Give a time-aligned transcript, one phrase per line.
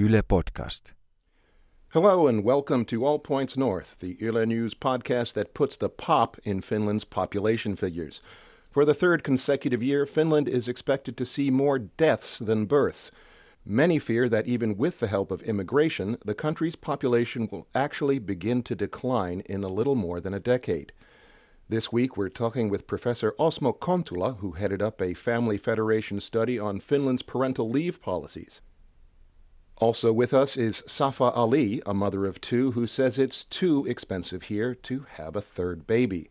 [0.00, 0.92] Yle Podcast.
[1.92, 6.36] Hello and welcome to All Points North, the Yle News podcast that puts the pop
[6.44, 8.20] in Finland's population figures.
[8.70, 13.10] For the third consecutive year, Finland is expected to see more deaths than births.
[13.66, 18.62] Many fear that even with the help of immigration, the country's population will actually begin
[18.62, 20.92] to decline in a little more than a decade.
[21.68, 26.56] This week, we're talking with Professor Osmo Kontula, who headed up a Family Federation study
[26.56, 28.60] on Finland's parental leave policies.
[29.80, 34.44] Also with us is Safa Ali, a mother of two, who says it's too expensive
[34.44, 36.30] here to have a third baby.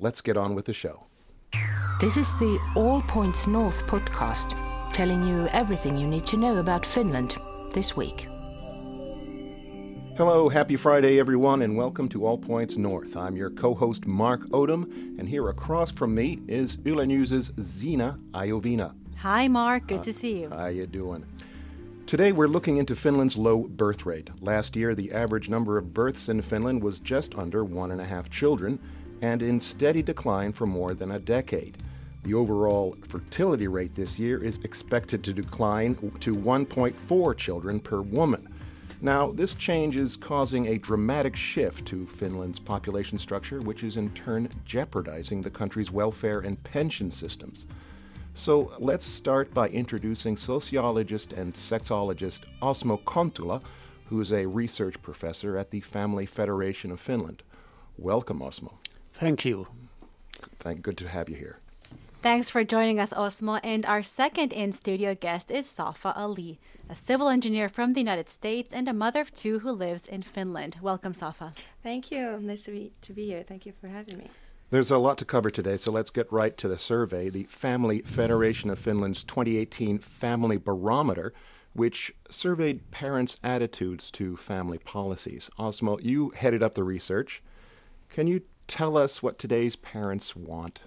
[0.00, 1.06] Let's get on with the show.
[2.00, 4.56] This is the All Points North podcast,
[4.92, 7.36] telling you everything you need to know about Finland
[7.72, 8.26] this week.
[10.16, 13.16] Hello, happy Friday, everyone, and welcome to All Points North.
[13.16, 14.90] I'm your co-host Mark Odom,
[15.20, 18.92] and here across from me is Yle News' Zena Iovino.
[19.18, 19.86] Hi, Mark.
[19.86, 20.50] Good uh, to see you.
[20.50, 21.24] How are you doing?
[22.08, 24.30] Today we're looking into Finland's low birth rate.
[24.40, 28.06] Last year, the average number of births in Finland was just under one and a
[28.06, 28.78] half children,
[29.20, 31.76] and in steady decline for more than a decade.
[32.24, 38.54] The overall fertility rate this year is expected to decline to 1.4 children per woman.
[39.02, 44.08] Now, this change is causing a dramatic shift to Finland's population structure, which is in
[44.14, 47.66] turn jeopardizing the country's welfare and pension systems.
[48.38, 53.60] So let's start by introducing sociologist and sexologist Osmo Kontula,
[54.06, 57.42] who is a research professor at the Family Federation of Finland.
[57.96, 58.74] Welcome, Osmo.
[59.12, 59.66] Thank you.
[60.60, 61.58] Thank, good to have you here.
[62.22, 63.58] Thanks for joining us, Osmo.
[63.64, 68.28] And our second in studio guest is Safa Ali, a civil engineer from the United
[68.28, 70.76] States and a mother of two who lives in Finland.
[70.80, 71.54] Welcome, Safa.
[71.82, 72.38] Thank you.
[72.40, 73.42] Nice to be, to be here.
[73.42, 74.30] Thank you for having me.
[74.70, 77.30] There's a lot to cover today, so let's get right to the survey.
[77.30, 81.32] The Family Federation of Finland's 2018 Family Barometer,
[81.72, 85.48] which surveyed parents' attitudes to family policies.
[85.58, 87.42] Osmo, you headed up the research.
[88.10, 90.80] Can you tell us what today's parents want?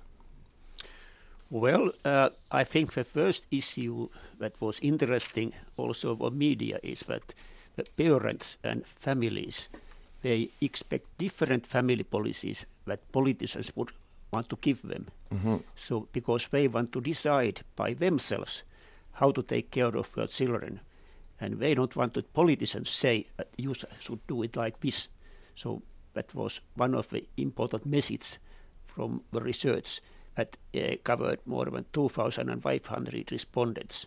[1.50, 7.34] Well, uh, I think the first issue that was interesting also for media is that
[7.76, 9.70] the parents and families
[10.22, 13.90] they expect different family policies that politicians would
[14.32, 15.08] want to give them.
[15.34, 15.58] Mm-hmm.
[15.76, 18.64] So because they want to decide by themselves
[19.14, 20.80] how to take care of their children,
[21.40, 25.08] and they don't want the politicians say that you should do it like this.
[25.56, 25.82] So
[26.14, 28.38] that was one of the important messages
[28.86, 30.02] from the research
[30.36, 34.06] that uh, covered more than 2,500 respondents.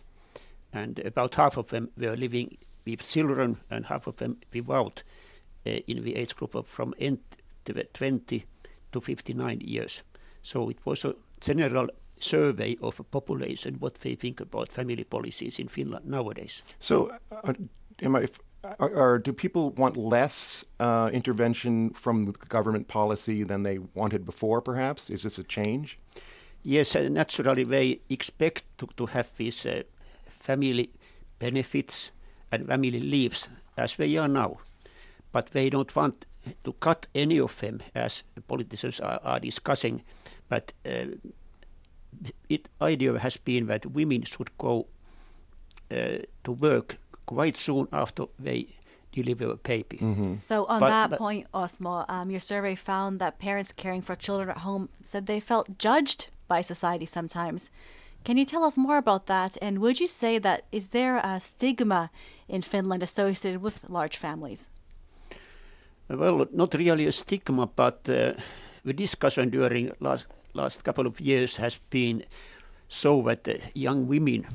[0.71, 5.03] And about half of them were living with children and half of them without
[5.65, 6.93] in the age group of from
[7.93, 8.45] 20
[8.91, 10.03] to 59 years.
[10.41, 11.89] So it was a general
[12.19, 16.63] survey of a population what they think about family policies in Finland nowadays.
[16.79, 17.53] So, uh,
[18.01, 18.27] am I,
[18.79, 24.61] are, are, do people want less uh, intervention from government policy than they wanted before,
[24.61, 25.09] perhaps?
[25.09, 25.97] Is this a change?
[26.63, 29.83] Yes, uh, naturally they expect to, to have these uh,
[30.29, 30.89] family
[31.39, 32.11] benefits
[32.51, 34.57] and family leaves as they are now.
[35.35, 36.25] But they don't want
[36.63, 40.03] to cut any of them, as politicians are, are discussing.
[40.47, 41.17] But uh,
[42.47, 44.87] it idea has been that women should go
[45.91, 48.67] uh, to work quite soon after they
[49.11, 49.97] deliver a baby.
[49.97, 50.37] Mm-hmm.
[50.37, 54.15] So on but, that but, point, Osmo, um, your survey found that parents caring for
[54.15, 57.69] children at home said they felt judged by society sometimes.
[58.23, 59.57] Can you tell us more about that?
[59.61, 62.09] And would you say that is there a stigma
[62.47, 64.69] in Finland associated with large families?
[66.07, 68.33] Well, not really a stigma, but uh,
[68.83, 72.23] the discussion during last last couple of years has been
[72.87, 74.47] so that young women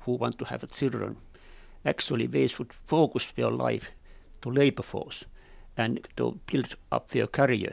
[0.00, 1.16] who want to have children
[1.84, 3.90] actually they should focus their life
[4.40, 5.24] to labor force
[5.76, 7.72] and to build up their career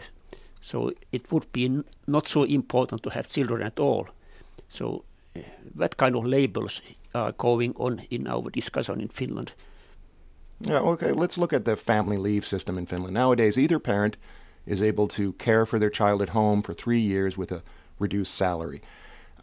[0.63, 4.07] so it would be not so important to have children at all.
[4.69, 5.03] So
[5.35, 5.41] uh,
[5.75, 6.81] that kind of labels
[7.13, 9.51] are going on in our discussion in Finland.
[10.59, 13.13] Yeah, okay, let's look at the family leave system in Finland.
[13.13, 14.17] Nowadays, either parent
[14.65, 17.63] is able to care for their child at home for three years with a
[17.99, 18.81] reduced salary.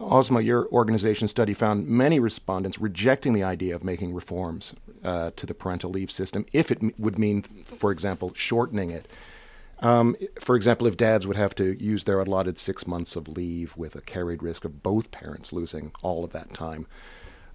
[0.00, 4.72] Osmo, your organization study found many respondents rejecting the idea of making reforms
[5.04, 9.06] uh, to the parental leave system if it m- would mean, for example, shortening it.
[9.80, 13.76] Um, for example, if dads would have to use their allotted six months of leave
[13.76, 16.86] with a carried risk of both parents losing all of that time.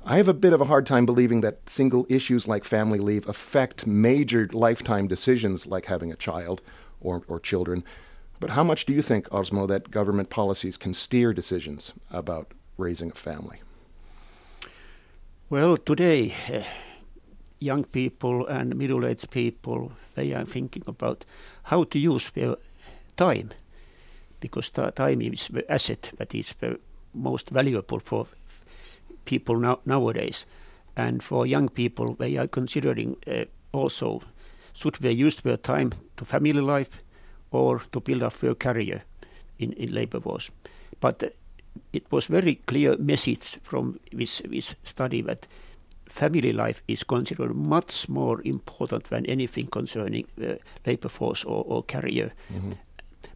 [0.07, 3.27] I have a bit of a hard time believing that single issues like family leave
[3.27, 6.61] affect major lifetime decisions like having a child
[7.01, 7.83] or, or children.
[8.39, 13.09] But how much do you think, Osmo, that government policies can steer decisions about raising
[13.09, 13.61] a family?
[15.49, 16.61] Well, today, uh,
[17.59, 21.25] young people and middle-aged people, they are thinking about
[21.63, 22.57] how to use their
[23.15, 23.49] time,
[24.39, 26.79] because time is the asset that is the
[27.11, 28.27] most valuable for
[29.25, 30.45] people now, nowadays.
[30.95, 34.21] And for young people, they are considering uh, also
[34.73, 37.01] should they use their time to family life
[37.51, 39.03] or to build up their career
[39.57, 40.51] in, in labor force.
[40.99, 41.27] But uh,
[41.93, 45.47] it was very clear message from this, this study that
[46.07, 51.83] family life is considered much more important than anything concerning the labor force or, or
[51.83, 52.31] career.
[52.53, 52.71] Mm-hmm.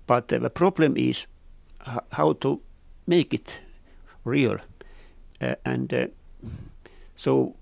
[0.07, 1.27] But uh, the problem is
[1.87, 2.61] h- how to
[3.07, 3.59] make it
[4.23, 4.57] real.
[5.41, 6.07] Uh, and uh,
[7.15, 7.55] so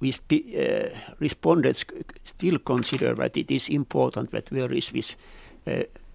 [0.00, 0.88] we uh,
[1.20, 1.84] respondents
[2.24, 5.16] still consider that it is important that there is this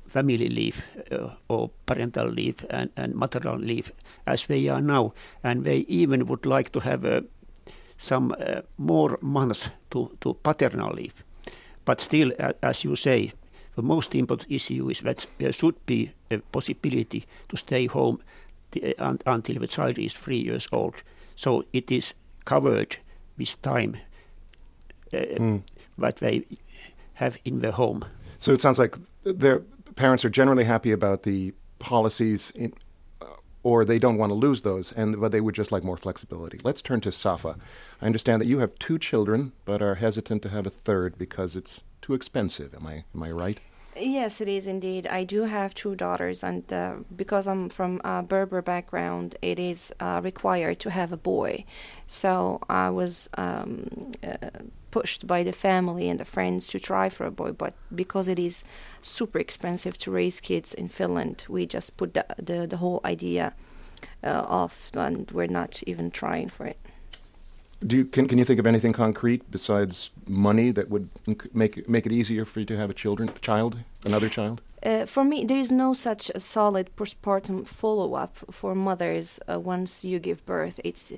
[0.07, 3.91] family leave uh, or parental leave and, and maternal leave
[4.25, 5.13] as they are now.
[5.43, 7.21] And they even would like to have uh,
[7.97, 11.23] some uh, more months to, to paternal leave.
[11.85, 12.31] But still,
[12.61, 13.31] as you say,
[13.75, 18.19] the most important issue is that there should be a possibility to stay home
[19.25, 20.95] until the child is three years old.
[21.35, 22.13] So it is
[22.45, 22.97] covered
[23.37, 23.97] with time
[25.13, 25.63] uh, mm.
[25.97, 26.45] that they
[27.15, 28.05] have in their home.
[28.39, 29.59] So it sounds like their
[29.95, 32.73] parents are generally happy about the policies in,
[33.63, 36.59] or they don't want to lose those, and but they would just like more flexibility.
[36.63, 37.57] Let's turn to Safa.
[38.01, 41.55] I understand that you have two children, but are hesitant to have a third because
[41.55, 42.73] it's too expensive.
[42.73, 43.59] Am I am I right?
[43.99, 45.07] Yes, it is indeed.
[45.07, 49.91] I do have two daughters, and uh, because I'm from a Berber background, it is
[49.99, 51.65] uh, required to have a boy.
[52.05, 54.49] So I was um, uh,
[54.91, 58.38] pushed by the family and the friends to try for a boy, but because it
[58.38, 58.63] is
[59.01, 63.53] super expensive to raise kids in Finland, we just put the the, the whole idea
[64.23, 66.77] uh, off, and we're not even trying for it.
[67.85, 71.09] Do you, can can you think of anything concrete besides money that would
[71.53, 74.62] make make it easier for you to have a children child another child?
[74.83, 79.59] Uh, for me, there is no such a solid postpartum follow up for mothers uh,
[79.59, 80.79] once you give birth.
[80.83, 81.15] It's uh,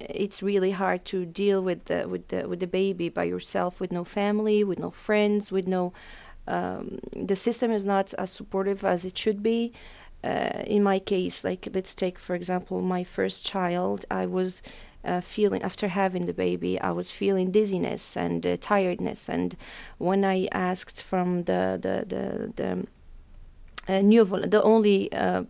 [0.00, 3.90] it's really hard to deal with the with the with the baby by yourself, with
[3.90, 5.92] no family, with no friends, with no.
[6.46, 9.72] Um, the system is not as supportive as it should be.
[10.24, 14.62] Uh, in my case, like let's take for example my first child, I was
[15.08, 19.56] uh, feeling after having the baby i was feeling dizziness and uh, tiredness and
[19.98, 22.24] when i asked from the the the,
[22.60, 22.70] the
[23.92, 25.42] uh, new the only uh,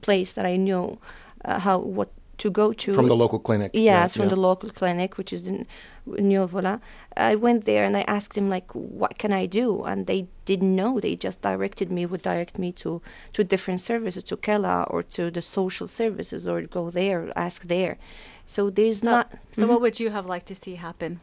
[0.00, 0.98] place that i knew
[1.44, 3.70] uh, how what to go to from the local clinic.
[3.72, 4.34] Yes, yeah, from yeah.
[4.34, 5.66] the local clinic, which is in
[6.06, 6.80] Neuvola.
[7.16, 10.74] I went there and I asked him like, "What can I do?" And they didn't
[10.74, 11.00] know.
[11.00, 15.30] They just directed me, would direct me to to different services, to Kela or to
[15.30, 17.96] the social services, or go there, ask there.
[18.46, 19.32] So there's so, not.
[19.52, 19.72] So mm-hmm.
[19.72, 21.20] what would you have liked to see happen?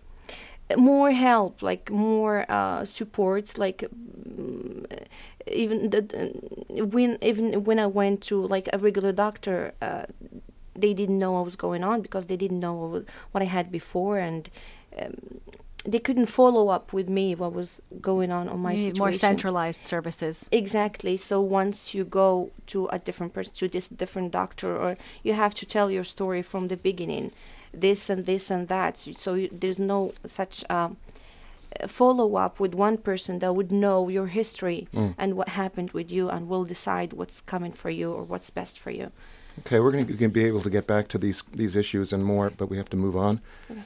[0.78, 4.86] More help, like more uh, support, like um,
[5.48, 6.34] even the,
[6.70, 10.06] when even when I went to like a regular doctor, uh,
[10.74, 14.18] they didn't know what was going on because they didn't know what I had before,
[14.18, 14.50] and
[14.98, 15.42] um,
[15.86, 19.00] they couldn't follow up with me what was going on on my you situation.
[19.00, 20.48] more centralized services.
[20.52, 21.18] Exactly.
[21.18, 25.54] So once you go to a different person, to this different doctor, or you have
[25.56, 27.32] to tell your story from the beginning,
[27.74, 28.98] this and this and that.
[28.98, 30.98] So you, there's no such um,
[31.88, 35.16] follow up with one person that would know your history mm.
[35.18, 38.78] and what happened with you, and will decide what's coming for you or what's best
[38.80, 39.12] for you.
[39.60, 42.52] Okay, we're going to be able to get back to these these issues and more,
[42.52, 43.42] but we have to move on.
[43.70, 43.82] Okay.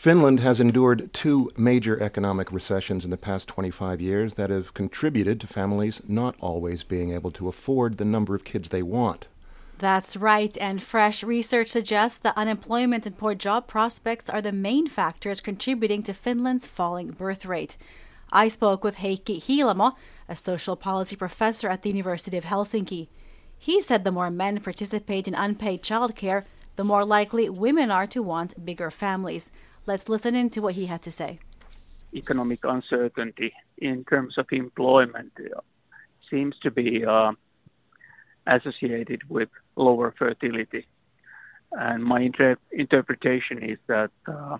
[0.00, 5.38] Finland has endured two major economic recessions in the past 25 years that have contributed
[5.38, 9.28] to families not always being able to afford the number of kids they want.
[9.76, 14.88] That's right, and fresh research suggests that unemployment and poor job prospects are the main
[14.88, 17.76] factors contributing to Finland's falling birth rate.
[18.32, 19.96] I spoke with Heikki Hiilamo,
[20.30, 23.08] a social policy professor at the University of Helsinki.
[23.58, 26.44] He said the more men participate in unpaid childcare,
[26.76, 29.50] the more likely women are to want bigger families.
[29.90, 31.40] Let's listen in to what he had to say.
[32.14, 35.62] Economic uncertainty in terms of employment uh,
[36.30, 37.32] seems to be uh,
[38.46, 40.86] associated with lower fertility.
[41.72, 44.58] And my inter- interpretation is that uh,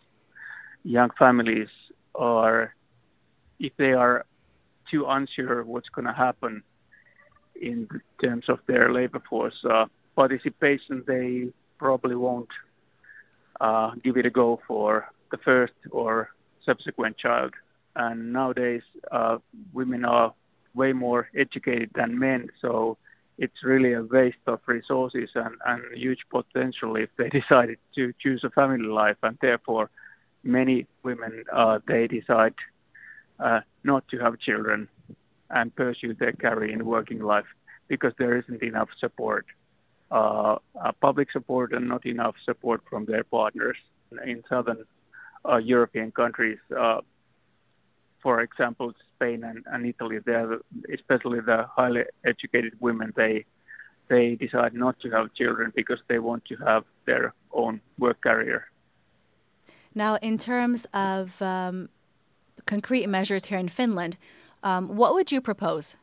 [0.83, 1.69] young families
[2.17, 2.75] are,
[3.61, 4.27] if they are
[4.91, 6.65] too unsure what's going to happen
[7.55, 7.89] in
[8.21, 9.85] terms of their labor force uh,
[10.17, 12.51] participation, they probably won't
[13.61, 16.31] uh, give it a go for the first or
[16.65, 17.55] subsequent child.
[17.97, 19.39] And nowadays, uh,
[19.73, 20.33] women are
[20.75, 22.97] way more educated than men, so
[23.41, 28.45] it's really a waste of resources and, and huge potential if they decided to choose
[28.45, 29.91] a family life, and therefore
[30.45, 32.55] many women uh, they decide
[33.41, 34.89] uh, not to have children
[35.49, 37.47] and pursue their career in working life
[37.89, 39.47] because there isn't enough support,
[40.11, 43.77] uh, uh public support, and not enough support from their partners
[44.25, 44.85] in southern
[45.49, 46.59] uh, European countries.
[46.77, 47.01] Uh,
[48.23, 50.19] for example, Spain and, and Italy,
[50.93, 53.45] especially the highly educated women, they
[54.09, 58.69] they decide not to have children because they want to have their own work career.
[59.95, 61.89] Now, in terms of um,
[62.67, 64.17] concrete measures here in Finland,
[64.65, 65.97] um, what would you propose?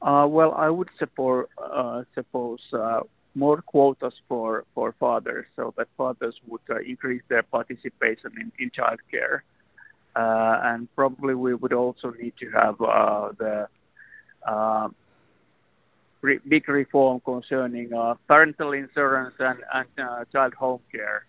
[0.00, 3.00] Uh, well, I would support uh, suppose uh,
[3.36, 8.68] more quotas for, for fathers, so that fathers would uh, increase their participation in, in
[8.78, 9.40] childcare.
[10.16, 13.68] Uh, and probably we would also need to have uh, the
[16.22, 17.90] re- big reform concerning
[18.26, 19.88] parental insurance and, and
[20.32, 21.26] child home care.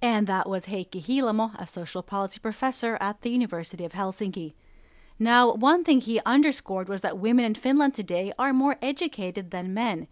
[0.00, 4.54] And that was Heikki Hiilamo, a social policy professor at the University of Helsinki.
[5.18, 9.74] Now, one thing he underscored was that women in Finland today are more educated than
[9.74, 10.06] men.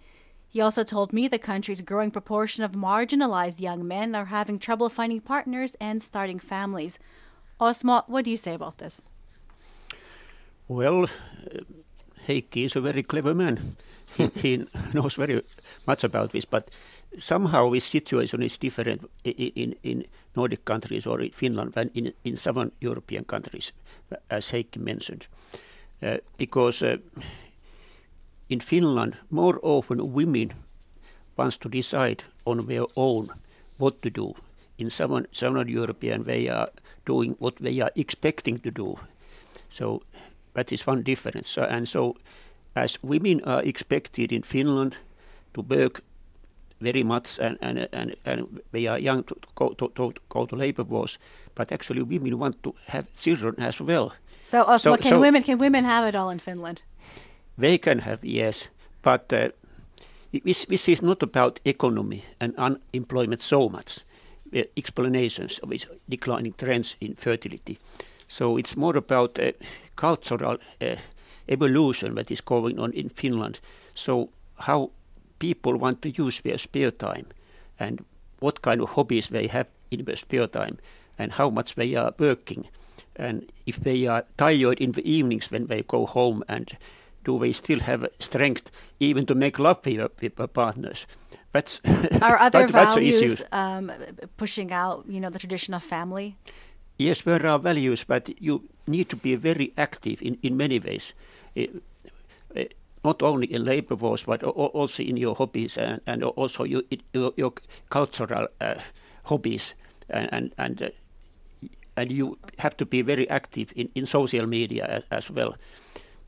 [0.56, 4.88] He also told me the country's growing proportion of marginalized young men are having trouble
[4.88, 6.98] finding partners and starting families.
[7.60, 9.02] Osmo, what do you say about this?
[10.66, 11.08] Well, uh,
[12.26, 13.76] Heikki is a very clever man.
[14.16, 15.42] He, he knows very
[15.86, 16.70] much about this, but
[17.18, 22.36] somehow this situation is different in, in, Nordic countries or in Finland than in, in
[22.36, 23.72] southern European countries,
[24.30, 25.26] as Heikki mentioned.
[26.02, 26.96] Uh, because uh,
[28.48, 30.52] in Finland, more often women
[31.36, 33.28] wants to decide on their own
[33.78, 34.34] what to do.
[34.78, 36.68] In southern, southern European, they are
[37.06, 38.98] doing what they are expecting to do.
[39.68, 40.02] So
[40.54, 41.56] that is one difference.
[41.58, 42.16] And so,
[42.74, 44.98] as women are expected in Finland
[45.54, 46.02] to work
[46.80, 50.56] very much and, and, and, and they are young to go to, to, go to
[50.56, 51.18] labor force,
[51.54, 54.12] but actually women want to have children as well.
[54.42, 56.82] So, Osmo, so, can so women can women have it all in Finland?
[57.58, 58.68] They can have yes,
[59.02, 59.48] but uh,
[60.44, 64.00] this, this is not about economy and unemployment so much.
[64.76, 67.78] Explanations of these declining trends in fertility.
[68.28, 69.52] So it's more about uh,
[69.96, 70.96] cultural uh,
[71.48, 73.60] evolution that is going on in Finland.
[73.94, 74.90] So how
[75.38, 77.26] people want to use their spare time
[77.78, 78.04] and
[78.40, 80.78] what kind of hobbies they have in their spare time
[81.18, 82.68] and how much they are working
[83.14, 86.76] and if they are tired in the evenings when they go home and
[87.26, 91.06] do we still have strength even to make love with, with partners
[91.52, 91.80] that's
[92.22, 93.92] are other values um,
[94.36, 96.36] pushing out you know the tradition of family
[96.98, 101.14] yes there are values but you need to be very active in, in many ways
[101.56, 101.62] uh,
[102.56, 102.64] uh,
[103.06, 107.32] not only in labor force, but also in your hobbies and, and also your, your,
[107.36, 107.52] your
[107.88, 108.74] cultural uh,
[109.24, 109.74] hobbies.
[110.10, 110.88] And, and, and, uh,
[111.96, 115.54] and, you have to be very active in, in social media as, as, well.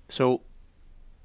[0.09, 0.40] So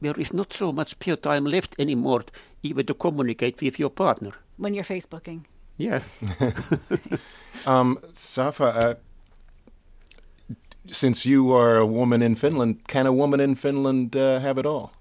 [0.03, 2.23] there is not so much pure time left anymore,
[2.61, 4.31] even to communicate with your partner.
[4.57, 5.45] When you're Facebooking.
[5.77, 6.01] Yeah.
[7.65, 8.95] um, Safa, uh,
[10.87, 14.65] since you are a woman in Finland, can a woman in Finland uh, have it
[14.65, 14.91] all?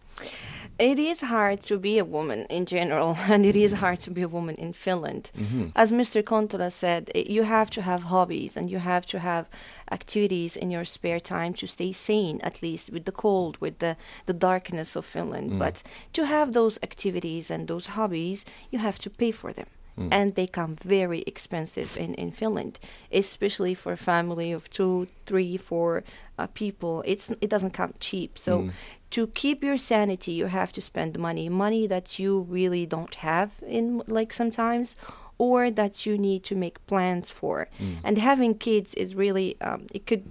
[0.83, 4.23] It is hard to be a woman in general, and it is hard to be
[4.23, 5.31] a woman in Finland.
[5.39, 5.69] Mm-hmm.
[5.77, 6.23] As Mr.
[6.23, 9.47] Kontula said, you have to have hobbies and you have to have
[9.93, 13.97] activities in your spare time to stay sane, at least with the cold, with the,
[14.27, 15.53] the darkness of Finland.
[15.53, 15.59] Mm.
[15.59, 15.83] But
[16.15, 19.67] to have those activities and those hobbies, you have to pay for them.
[19.97, 20.09] Mm.
[20.11, 22.81] And they come very expensive in, in Finland,
[23.13, 26.03] especially for a family of two, three, four
[26.39, 27.03] uh, people.
[27.07, 28.39] It's it doesn't come cheap.
[28.39, 28.73] So mm
[29.13, 33.53] to keep your sanity, you have to spend money, money that you really don't have
[33.67, 34.97] in like sometimes,
[35.39, 37.69] or that you need to make plans for.
[37.81, 37.97] Mm.
[38.05, 40.25] And having kids is really um, it could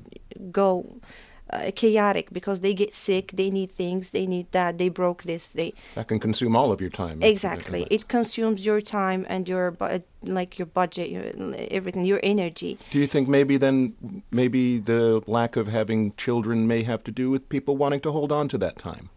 [0.52, 1.00] go
[1.51, 5.48] uh, chaotic because they get sick, they need things, they need that, they broke this,
[5.48, 7.22] they that can consume all of your time.
[7.22, 11.24] Exactly, it consumes your time and your bu- like your budget, your,
[11.70, 12.77] everything, your energy.
[12.91, 17.29] Do you think maybe then maybe the lack of having children may have to do
[17.29, 19.10] with people wanting to hold on to that time?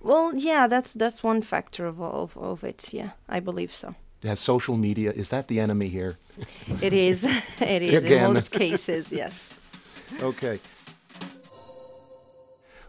[0.00, 2.92] Well, yeah, that's that's one factor of of, of it.
[2.92, 6.18] Yeah, I believe so has social media is that the enemy here
[6.82, 7.24] it is
[7.60, 9.58] it is in most cases yes
[10.22, 10.58] okay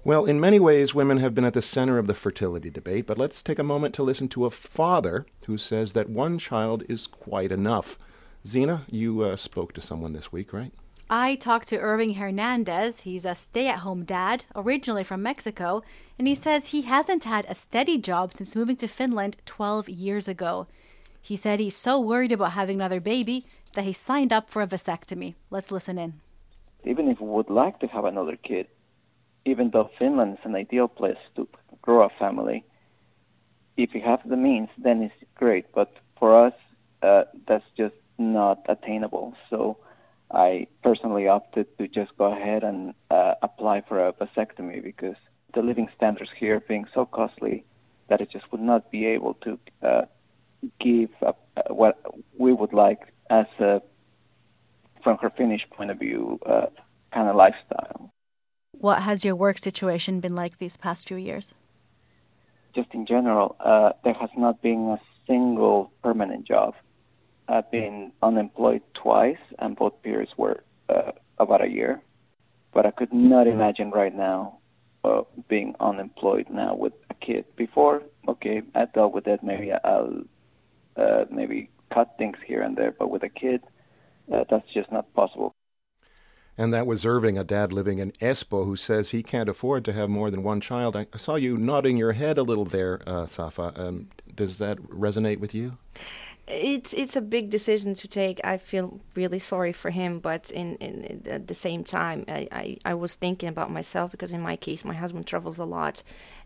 [0.07, 3.17] well, in many ways, women have been at the center of the fertility debate, but
[3.17, 7.07] let's take a moment to listen to a father who says that one child is
[7.07, 7.99] quite enough.
[8.45, 10.71] Zena, you uh, spoke to someone this week, right?
[11.09, 13.01] I talked to Irving Hernandez.
[13.01, 15.83] He's a stay at home dad, originally from Mexico,
[16.17, 20.29] and he says he hasn't had a steady job since moving to Finland 12 years
[20.29, 20.67] ago.
[21.21, 24.67] He said he's so worried about having another baby that he signed up for a
[24.67, 25.35] vasectomy.
[25.49, 26.21] Let's listen in.
[26.85, 28.67] Even if we would like to have another kid,
[29.47, 31.47] even though Finland is an ideal place to
[31.81, 32.65] grow a family,
[33.77, 35.65] if you have the means, then it's great.
[35.73, 36.53] But for us,
[37.01, 39.35] uh, that's just not attainable.
[39.49, 39.77] So
[40.31, 45.15] I personally opted to just go ahead and uh, apply for a vasectomy because
[45.53, 47.63] the living standards here being so costly
[48.09, 50.01] that it just would not be able to uh,
[50.79, 51.33] give a,
[51.73, 51.95] what
[52.37, 53.81] we would like as a,
[55.03, 56.65] from her Finnish point of view, uh,
[57.13, 58.11] kind of lifestyle.
[58.79, 61.53] What has your work situation been like these past few years?
[62.75, 66.75] Just in general, uh, there has not been a single permanent job.
[67.47, 72.01] I've been unemployed twice, and both periods were uh, about a year.
[72.71, 74.59] But I could not imagine right now
[75.03, 77.45] uh, being unemployed now with a kid.
[77.55, 79.41] Before, okay, I dealt with it.
[79.43, 80.21] Maybe I'll
[80.95, 83.63] uh, maybe cut things here and there, but with a kid,
[84.31, 85.55] uh, that's just not possible.
[86.57, 89.93] And that was Irving, a dad living in Espoo, who says he can't afford to
[89.93, 90.95] have more than one child.
[90.95, 93.73] I saw you nodding your head a little there, uh, Safa.
[93.75, 95.77] Um, does that resonate with you?
[96.47, 98.39] It's it's a big decision to take.
[98.43, 102.77] I feel really sorry for him, but in, in, at the same time, I, I,
[102.85, 106.03] I was thinking about myself because in my case, my husband travels a lot,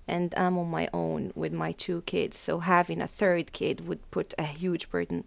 [0.07, 2.35] and I'm on my own with my two kids.
[2.35, 5.23] So having a third kid would put a huge burden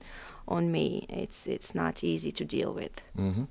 [0.48, 1.06] on me.
[1.08, 3.00] It's it's not easy to deal with.
[3.16, 3.44] Mm-hmm.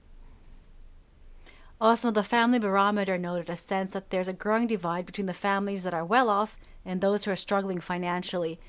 [1.82, 5.84] Also, the Family Barometer noted a sense that there's a growing divide between the families
[5.84, 8.60] that are well off and those who are struggling financially.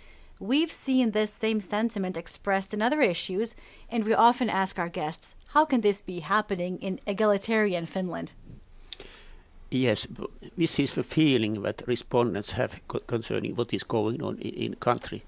[0.40, 3.54] We've seen this same sentiment expressed in other issues,
[3.88, 8.32] and we often ask our guests, how can this be happening in egalitarian Finland?
[9.70, 10.06] Yes,
[10.56, 15.22] this is the feeling that respondents have concerning what is going on in, in country.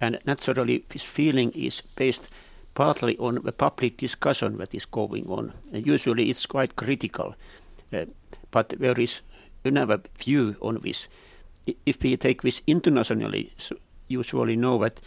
[0.00, 2.28] And naturally, this feeling is based
[2.74, 5.52] partly on the public discussion that is going on.
[5.72, 7.34] And usually it's quite critical,
[7.92, 8.06] uh,
[8.50, 9.22] but there is
[9.64, 11.08] another view on this.
[11.86, 13.76] If we take this internationally, so
[14.08, 15.00] usually know that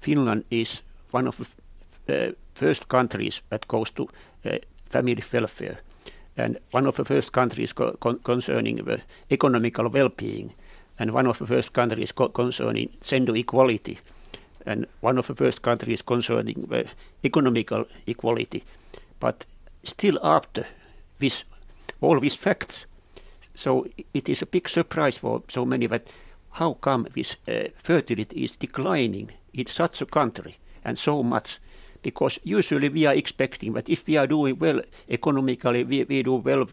[0.00, 1.38] Finland is one of
[2.06, 4.08] the uh, first countries that goes to
[4.44, 4.58] uh,
[4.90, 5.78] family welfare
[6.36, 10.52] and one of the first countries co con concerning the economical well-being
[10.98, 13.98] and one of the first countries co concerning gender equality
[14.66, 16.86] and one of the first countries concerning the
[17.24, 18.64] economical equality.
[19.20, 19.46] But
[19.84, 20.66] still after
[21.18, 21.44] this,
[22.00, 22.86] all these facts,
[23.54, 26.08] so it is a big surprise for so many that
[26.52, 31.58] how come this uh, fertility is declining in such a country and so much?
[32.02, 36.34] Because usually we are expecting that if we are doing well economically, we, we do
[36.34, 36.68] well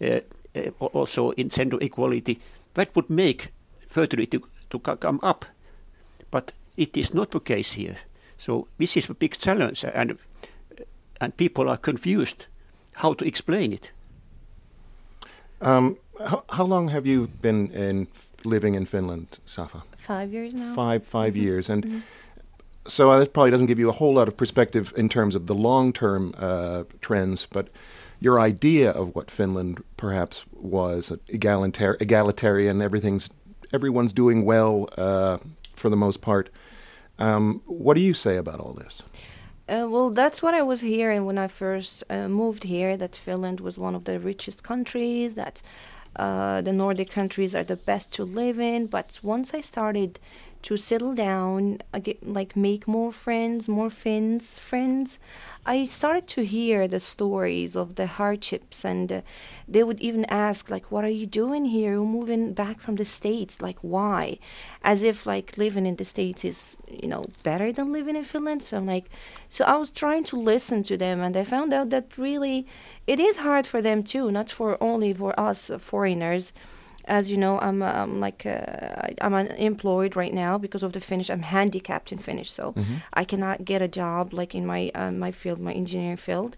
[0.00, 0.20] uh,
[0.56, 2.40] uh, also in gender equality,
[2.74, 3.48] that would make
[3.86, 5.44] fertility to, to come up.
[6.30, 7.96] But it is not the case here.
[8.36, 10.18] So this is a big challenge, and
[11.20, 12.46] and people are confused
[12.94, 13.92] how to explain it.
[15.60, 18.08] Um, how, how, long have you been in
[18.44, 19.82] living in Finland, Safa?
[19.96, 20.74] Five years now.
[20.74, 21.42] Five five mm-hmm.
[21.42, 21.98] years, and mm-hmm.
[22.86, 25.54] so that probably doesn't give you a whole lot of perspective in terms of the
[25.54, 27.68] long term uh, trends, but
[28.20, 33.30] your idea of what Finland perhaps was egalitar- egalitarian, everything's
[33.72, 35.38] everyone's doing well uh,
[35.82, 36.48] for the most part.
[37.18, 39.02] Um, what do you say about all this?
[39.68, 42.96] Uh, well, that's what I was hearing when I first uh, moved here.
[42.96, 45.34] That Finland was one of the richest countries.
[45.34, 45.62] That
[46.16, 48.86] uh, the Nordic countries are the best to live in.
[48.86, 50.18] But once I started
[50.62, 55.18] to settle down, get, like make more friends, more Finns friends,
[55.66, 59.20] I started to hear the stories of the hardships, and uh,
[59.68, 61.92] they would even ask, like, "What are you doing here?
[61.92, 63.60] You're moving back from the states.
[63.60, 64.38] Like, why?"
[64.82, 68.62] As if like living in the states is, you know, better than living in Finland.
[68.62, 69.08] So I'm like,
[69.48, 72.66] so I was trying to listen to them, and I found out that really,
[73.06, 76.52] it is hard for them too, not for only for us foreigners
[77.04, 81.30] as you know, I'm, I'm like uh, I'm unemployed right now because of the Finnish.
[81.30, 82.96] I'm handicapped in Finnish, so mm-hmm.
[83.14, 86.56] I cannot get a job like in my uh, my field, my engineering field,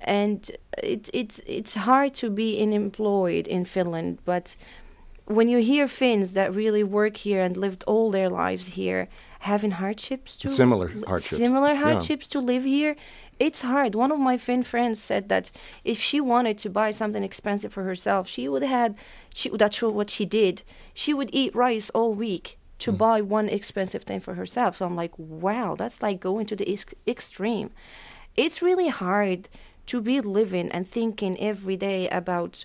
[0.00, 0.50] and
[0.82, 4.18] it's it's it's hard to be unemployed in Finland.
[4.24, 4.56] But
[5.26, 9.08] when you hear Finns that really work here and lived all their lives here,
[9.40, 12.40] having hardships to similar hardships, similar hardships yeah.
[12.40, 12.96] to live here,
[13.38, 13.94] it's hard.
[13.94, 15.50] One of my Finn friends said that
[15.84, 18.96] if she wanted to buy something expensive for herself, she would had
[19.34, 20.62] she that's what she did.
[20.94, 22.98] She would eat rice all week to mm.
[22.98, 24.76] buy one expensive thing for herself.
[24.76, 27.70] So I'm like, wow, that's like going to the ex- extreme.
[28.36, 29.48] It's really hard
[29.86, 32.64] to be living and thinking every day about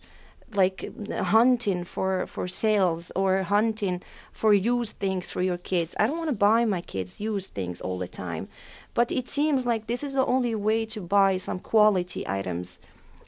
[0.55, 5.95] like hunting for for sales or hunting for used things for your kids.
[5.99, 8.47] I don't want to buy my kids used things all the time,
[8.93, 12.79] but it seems like this is the only way to buy some quality items.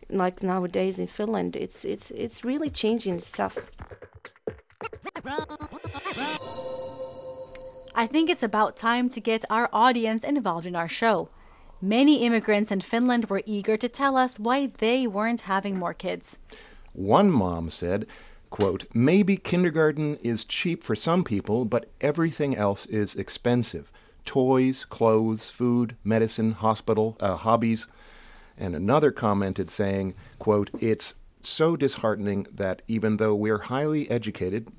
[0.09, 3.57] Like nowadays in Finland, it's it's it's really changing stuff.
[7.97, 11.29] I think it's about time to get our audience involved in our show.
[11.81, 16.39] Many immigrants in Finland were eager to tell us why they weren't having more kids.
[16.93, 18.05] One mom said,
[18.49, 23.91] quote, maybe kindergarten is cheap for some people, but everything else is expensive.
[24.25, 27.87] Toys, clothes, food, medicine, hospital, uh, hobbies.
[28.57, 34.69] And another commented saying, quote, it's so disheartening that even though we're highly educated,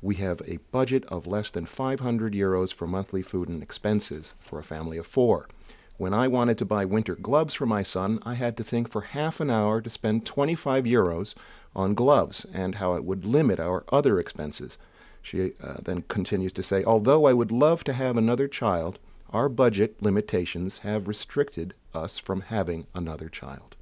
[0.00, 4.58] we have a budget of less than 500 euros for monthly food and expenses for
[4.58, 5.48] a family of four.
[5.96, 9.02] When I wanted to buy winter gloves for my son, I had to think for
[9.02, 11.34] half an hour to spend 25 euros
[11.74, 14.76] on gloves and how it would limit our other expenses.
[15.24, 18.98] She uh, then continues to say, Although I would love to have another child,
[19.30, 23.74] our budget limitations have restricted us from having another child.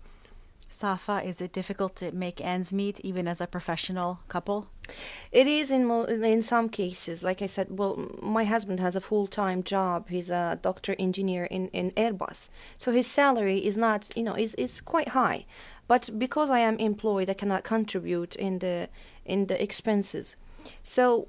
[0.69, 4.69] Safa, is it difficult to make ends meet even as a professional couple?
[5.33, 7.25] It is in mo- in some cases.
[7.25, 10.09] Like I said, well, my husband has a full time job.
[10.09, 14.55] He's a doctor engineer in, in Airbus, so his salary is not, you know, is
[14.55, 15.45] is quite high.
[15.89, 18.89] But because I am employed, I cannot contribute in the
[19.27, 20.37] in the expenses.
[20.83, 21.29] So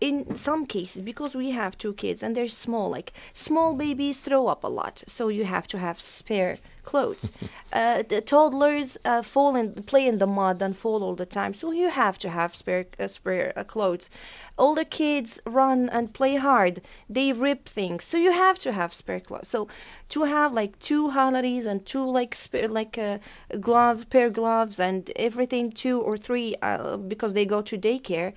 [0.00, 4.48] in some cases because we have two kids and they're small like small babies throw
[4.48, 7.30] up a lot so you have to have spare clothes.
[7.72, 11.52] Uh, the toddlers uh, fall and play in the mud and fall all the time
[11.52, 14.08] so you have to have spare uh, spare uh, clothes.
[14.56, 19.18] Older kids run and play hard they rip things so you have to have spare
[19.18, 19.48] clothes.
[19.48, 19.66] So
[20.10, 23.18] to have like two halaris and two like spare like uh,
[23.58, 28.34] glove pair gloves and everything two or three uh, because they go to daycare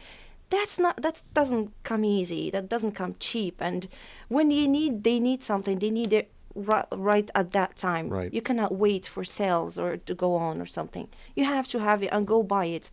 [0.50, 3.88] that's not that doesn't come easy that doesn't come cheap and
[4.30, 8.34] when you need they need something they need it right, right at that time Right.
[8.34, 12.02] you cannot wait for sales or to go on or something you have to have
[12.04, 12.90] it and go buy it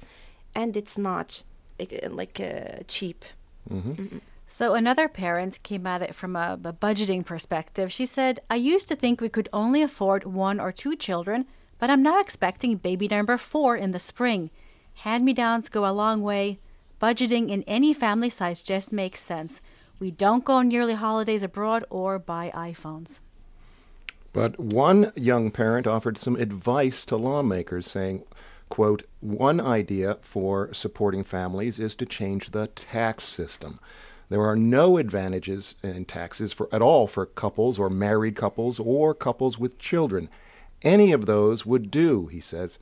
[0.55, 1.43] and it's not
[1.79, 3.25] like, uh, like uh, cheap
[4.47, 7.91] So another parent came at it from a, a budgeting perspective.
[7.91, 11.47] She said, I used to think we could only afford one or two children,
[11.79, 14.51] but I'm now expecting baby number four in the spring.
[15.05, 16.59] Hand me downs go a long way.
[17.05, 19.61] Budgeting in any family size just makes sense.
[20.01, 23.21] We don't go on yearly holidays abroad or buy iPhones.
[24.33, 28.25] But one young parent offered some advice to lawmakers, saying,
[28.71, 33.81] quote, one idea for supporting families is to change the tax system.
[34.31, 39.13] There are no advantages in taxes for at all for couples or married couples or
[39.13, 40.31] couples with children.
[40.81, 42.79] Any of those would do, he says.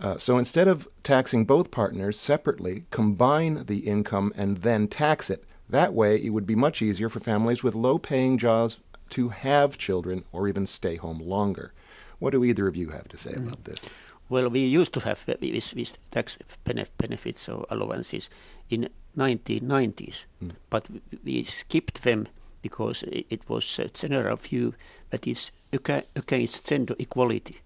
[0.00, 5.44] Uh, so instead of taxing both partners separately, combine the income and then tax it.
[5.68, 8.78] That way, it would be much easier for families with low paying jobs
[9.10, 11.72] to have children or even stay home longer.
[12.18, 13.90] What do either of you have to say about this?
[14.28, 18.30] Well, we used to have this tax benefits or allowances
[18.70, 20.26] in 1990s,
[20.70, 20.86] but
[21.24, 22.28] we skipped them
[22.62, 24.74] because it was a general view
[25.10, 27.58] that is against gender equality.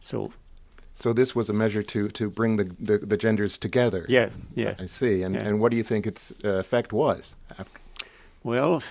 [0.00, 0.32] So
[1.00, 4.04] So this was a measure to, to bring the, the, the genders together.
[4.08, 4.74] yeah, yeah.
[4.80, 5.22] I see.
[5.22, 5.46] And, Yeah.
[5.48, 7.34] and what do you think its uh, effect was?
[8.42, 8.82] Well,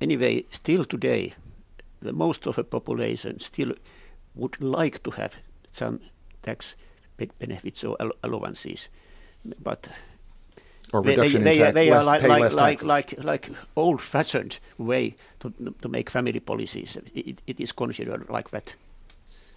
[0.00, 1.32] anyway, still today,
[2.02, 3.72] the most of the population still
[4.34, 5.36] would like to have
[5.70, 6.00] some
[6.42, 6.76] tax
[7.38, 8.88] benefits or allowances,
[9.62, 9.88] but
[10.92, 13.50] Or they, reduction they, in tax, they are less, like pay like like, like like
[13.74, 16.96] old-fashioned way to to make family policies.
[17.14, 18.76] It, it is considered like that.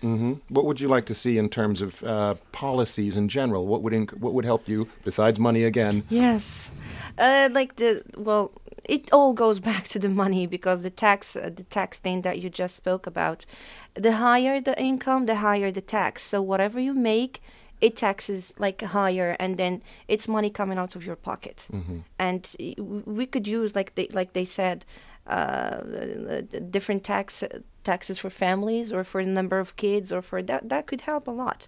[0.01, 3.65] Hmm What would you like to see in terms of uh, policies in general?
[3.65, 6.03] What would inc- what would help you besides money again?
[6.09, 6.71] Yes,
[7.17, 8.51] uh, like the well,
[8.85, 12.39] it all goes back to the money because the tax, uh, the tax thing that
[12.39, 13.45] you just spoke about,
[13.95, 16.23] the higher the income, the higher the tax.
[16.23, 17.41] So whatever you make,
[17.81, 21.67] it taxes like higher, and then it's money coming out of your pocket.
[22.19, 22.55] And
[23.17, 24.85] we could use like they like they said,
[25.29, 27.43] uh, the- the different tax
[27.83, 31.27] taxes for families or for the number of kids or for that that could help
[31.27, 31.67] a lot.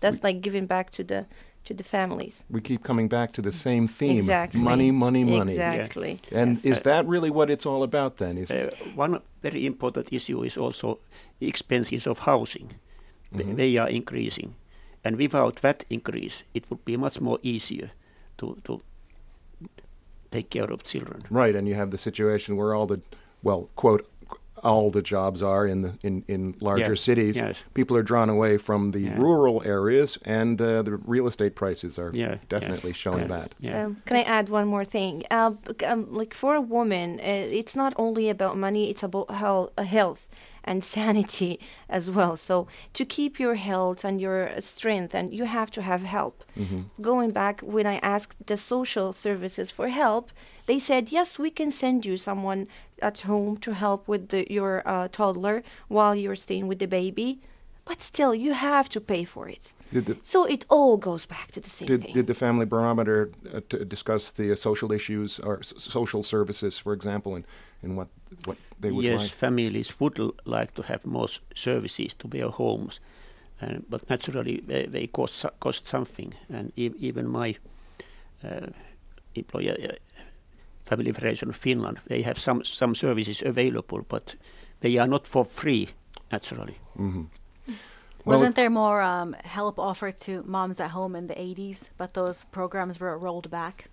[0.00, 1.24] That's like giving back to the
[1.64, 2.44] to the families.
[2.50, 4.60] We keep coming back to the same theme: Exactly.
[4.60, 5.52] money, money, money.
[5.52, 6.18] Exactly.
[6.32, 6.64] And Yes.
[6.64, 8.16] is that really what it's all about?
[8.16, 10.98] Then is Uh, one very important issue is also
[11.40, 12.68] expenses of housing.
[13.36, 14.54] Th- They are increasing,
[15.04, 17.90] and without that increase, it would be much more easier
[18.36, 18.80] to to
[20.36, 21.18] take care of children.
[21.42, 21.54] right?
[21.58, 23.00] And you have the situation where all the
[23.42, 24.02] well, quote,
[24.62, 27.36] all the jobs are in the in, in larger Yeah, cities.
[27.36, 27.64] yes.
[27.74, 29.18] People are drawn away from the Yeah.
[29.26, 33.48] rural areas, and uh, the real estate prices are Yeah, definitely yeah, showing yeah, that.
[33.60, 33.84] Yeah.
[33.84, 35.14] Um, can I add one more thing?
[35.30, 35.52] Uh,
[35.90, 39.82] um, like for a woman, uh, it's not only about money; it's about health, uh,
[39.98, 40.22] health
[40.64, 42.36] and sanity as well.
[42.36, 46.44] So to keep your health and your strength, and you have to have help.
[47.00, 50.30] Going back when I asked the social services for help,
[50.66, 52.68] they said yes, we can send you someone
[53.02, 57.40] at home to help with the, your uh, toddler while you're staying with the baby.
[57.84, 59.72] But still, you have to pay for it.
[59.92, 62.14] Did the, So it all goes back to the same did, thing.
[62.14, 66.78] did the family barometer uh, t- discuss the uh, social issues or s- social services,
[66.78, 67.44] for example, and,
[67.82, 68.08] and what
[68.46, 69.30] what they would yes, like?
[69.38, 73.00] families would l- like to have more services to their homes,
[73.60, 76.34] and, but naturally they, they cost cost something.
[76.48, 77.56] And e- even my
[78.44, 78.66] uh,
[79.34, 79.92] employer, uh,
[80.84, 84.36] Family Federation of Finland, they have some some services available, but
[84.80, 85.88] they are not for free.
[86.32, 87.22] Naturally, hmm
[88.24, 92.14] Well, Wasn't there more um, help offered to moms at home in the 80s, but
[92.14, 93.90] those programs were rolled back?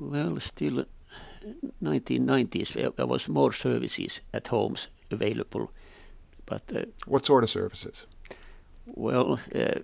[0.00, 0.84] well, still, uh,
[1.82, 5.70] 1990s there, there was more services at homes available,
[6.46, 8.06] but uh, what sort of services?
[8.86, 9.80] Well, uh,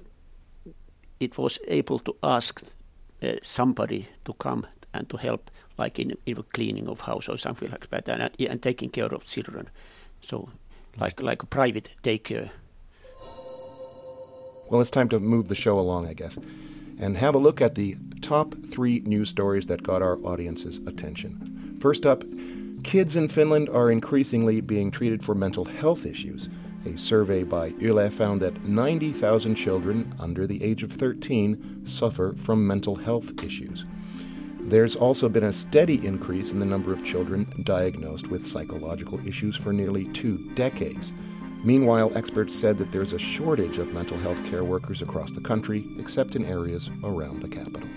[1.20, 2.62] it was able to ask
[3.22, 7.38] uh, somebody to come and to help, like in, in the cleaning of house or
[7.38, 9.68] something like that, and, uh, and taking care of children.
[10.20, 10.48] So,
[11.00, 12.50] like like a private daycare.
[14.70, 16.38] Well, it's time to move the show along, I guess,
[16.98, 21.76] and have a look at the top three news stories that got our audience's attention.
[21.80, 22.24] First up,
[22.82, 26.48] kids in Finland are increasingly being treated for mental health issues.
[26.86, 32.66] A survey by YLE found that 90,000 children under the age of 13 suffer from
[32.66, 33.84] mental health issues.
[34.60, 39.56] There's also been a steady increase in the number of children diagnosed with psychological issues
[39.56, 41.12] for nearly two decades.
[41.64, 45.86] Meanwhile, experts said that there's a shortage of mental health care workers across the country,
[45.98, 47.88] except in areas around the capital.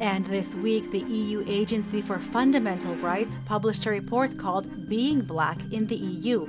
[0.00, 5.58] And this week, the EU Agency for Fundamental Rights published a report called Being Black
[5.72, 6.48] in the EU.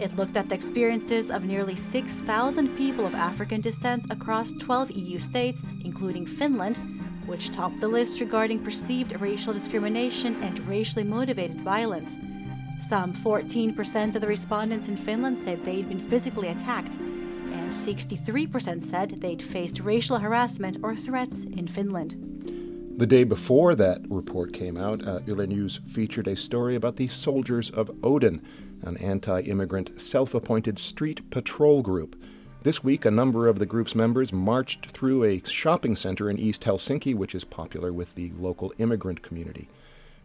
[0.00, 5.18] It looked at the experiences of nearly 6,000 people of African descent across 12 EU
[5.20, 6.78] states, including Finland,
[7.26, 12.18] which topped the list regarding perceived racial discrimination and racially motivated violence.
[12.78, 19.10] Some 14% of the respondents in Finland said they'd been physically attacked, and 63% said
[19.22, 22.36] they'd faced racial harassment or threats in Finland.
[22.98, 27.08] The day before that report came out, uh, Yle News featured a story about the
[27.08, 28.42] Soldiers of Odin,
[28.82, 32.14] an anti immigrant, self appointed street patrol group.
[32.62, 36.62] This week, a number of the group's members marched through a shopping center in East
[36.62, 39.68] Helsinki, which is popular with the local immigrant community.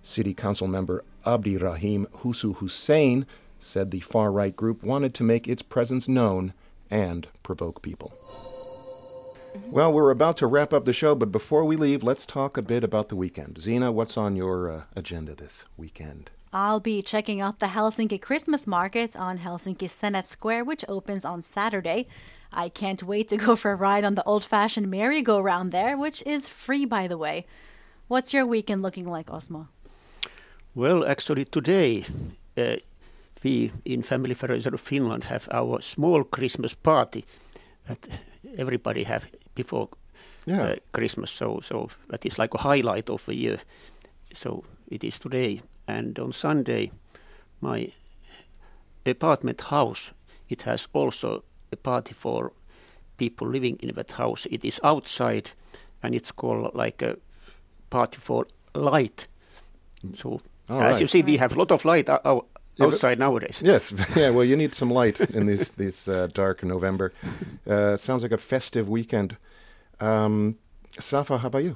[0.03, 3.25] City Council member Abdirahim Husu Hussein
[3.59, 6.53] said the far right group wanted to make its presence known
[6.89, 8.11] and provoke people.
[9.69, 12.61] Well, we're about to wrap up the show, but before we leave, let's talk a
[12.61, 13.59] bit about the weekend.
[13.59, 16.31] Zena, what's on your uh, agenda this weekend?
[16.53, 21.41] I'll be checking out the Helsinki Christmas market on Helsinki Senate Square, which opens on
[21.41, 22.07] Saturday.
[22.51, 26.21] I can't wait to go for a ride on the old fashioned merry-go-round there, which
[26.25, 27.45] is free, by the way.
[28.07, 29.67] What's your weekend looking like, Osmo?
[30.73, 32.05] Well, actually, today
[32.57, 32.77] uh,
[33.43, 37.25] we in Family Federation of Finland have our small Christmas party
[37.87, 38.07] that
[38.57, 39.89] everybody have before
[40.45, 40.61] Yeah.
[40.63, 41.31] uh, Christmas.
[41.31, 43.57] So, so that is like a highlight of the year.
[44.33, 46.91] So it is today, and on Sunday,
[47.59, 47.91] my
[49.05, 50.13] apartment house
[50.49, 52.51] it has also a party for
[53.17, 54.47] people living in that house.
[54.49, 55.51] It is outside,
[56.01, 57.15] and it's called like a
[57.89, 59.27] party for light.
[60.13, 61.01] So All as right.
[61.01, 62.45] you see, we have a lot of light ou- ou-
[62.77, 63.61] Yeah, but- outside nowadays.
[63.65, 64.31] Yes, yeah.
[64.35, 67.11] Well, you need some light in this this uh, dark November.
[67.67, 69.35] Uh, it sounds like a festive weekend.
[69.99, 70.55] Um,
[70.99, 71.75] Safa, how about you?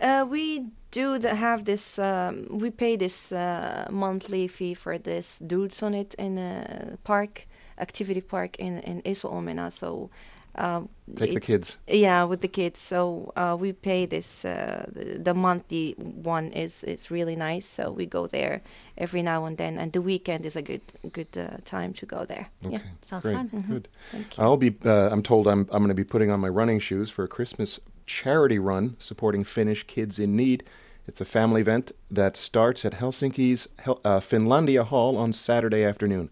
[0.00, 1.98] Uh, we do have this.
[1.98, 7.46] Um, we pay this uh, monthly fee for this Duudsonit in a park,
[7.78, 9.70] activity park in in Iso-Omena.
[9.70, 10.10] So.
[10.54, 10.82] Uh,
[11.16, 11.76] Take the kids.
[11.88, 12.78] Yeah, with the kids.
[12.80, 14.44] So uh, we pay this.
[14.44, 17.66] Uh, the, the monthly one is is really nice.
[17.66, 18.60] So we go there
[18.96, 20.80] every now and then, and the weekend is a good
[21.12, 22.46] good uh, time to go there.
[22.64, 23.64] Okay, Yeah, Sounds great, fun.
[23.68, 23.88] Good.
[24.10, 24.44] thank you.
[24.44, 24.74] I'll be.
[24.84, 25.60] Uh, I'm told I'm.
[25.70, 29.44] I'm going to be putting on my running shoes for a Christmas charity run supporting
[29.44, 30.64] Finnish kids in need.
[31.08, 36.30] It's a family event that starts at Helsinki's Hel- uh, Finlandia Hall on Saturday afternoon.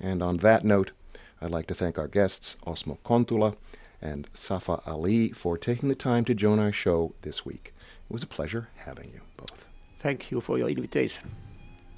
[0.00, 0.92] And on that note,
[1.40, 3.56] I'd like to thank our guests Osmo Kontula
[4.02, 7.74] and Safa Ali for taking the time to join our show this week.
[8.08, 9.66] It was a pleasure having you both.
[10.00, 11.30] Thank you for your invitation.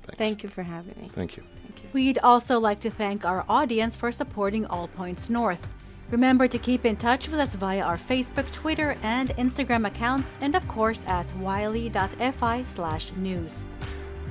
[0.03, 0.19] Thanks.
[0.19, 1.11] Thank you for having me.
[1.15, 1.45] Thank you.
[1.63, 1.89] Thank you.
[1.93, 5.69] We'd also like to thank our audience for supporting All Points North.
[6.11, 10.55] Remember to keep in touch with us via our Facebook, Twitter, and Instagram accounts, and
[10.55, 13.65] of course at yle.fi slash news.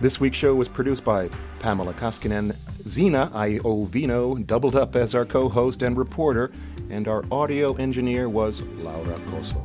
[0.01, 2.55] This week's show was produced by Pamela Kaskinen.
[2.87, 6.51] Zena Iovino doubled up as our co host and reporter,
[6.89, 9.61] and our audio engineer was Laura Coso.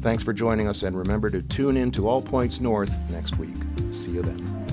[0.00, 3.56] Thanks for joining us, and remember to tune in to All Points North next week.
[3.92, 4.64] See you then.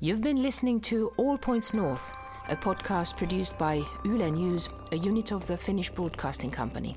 [0.00, 2.12] You've been listening to All Points North,
[2.48, 6.96] a podcast produced by Yle News, a unit of the Finnish Broadcasting Company.